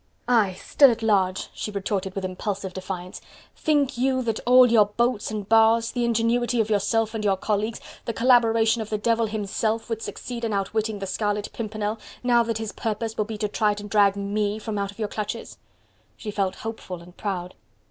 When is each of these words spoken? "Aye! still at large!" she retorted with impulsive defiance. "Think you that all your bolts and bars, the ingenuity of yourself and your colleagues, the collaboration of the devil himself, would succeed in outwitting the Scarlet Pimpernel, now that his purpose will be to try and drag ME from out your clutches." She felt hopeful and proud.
"Aye! 0.27 0.53
still 0.59 0.89
at 0.89 1.03
large!" 1.03 1.49
she 1.53 1.69
retorted 1.69 2.15
with 2.15 2.25
impulsive 2.25 2.73
defiance. 2.73 3.21
"Think 3.55 3.99
you 3.99 4.23
that 4.23 4.39
all 4.47 4.65
your 4.65 4.87
bolts 4.87 5.29
and 5.29 5.47
bars, 5.47 5.91
the 5.91 6.05
ingenuity 6.05 6.59
of 6.59 6.71
yourself 6.71 7.13
and 7.13 7.23
your 7.23 7.37
colleagues, 7.37 7.79
the 8.05 8.11
collaboration 8.11 8.81
of 8.81 8.89
the 8.89 8.97
devil 8.97 9.27
himself, 9.27 9.89
would 9.91 10.01
succeed 10.01 10.43
in 10.43 10.53
outwitting 10.53 10.97
the 10.97 11.05
Scarlet 11.05 11.53
Pimpernel, 11.53 11.99
now 12.23 12.41
that 12.41 12.57
his 12.57 12.71
purpose 12.71 13.15
will 13.15 13.25
be 13.25 13.37
to 13.37 13.47
try 13.47 13.75
and 13.77 13.91
drag 13.91 14.15
ME 14.15 14.57
from 14.57 14.79
out 14.79 14.97
your 14.97 15.07
clutches." 15.07 15.59
She 16.17 16.31
felt 16.31 16.55
hopeful 16.65 17.03
and 17.03 17.15
proud. 17.15 17.53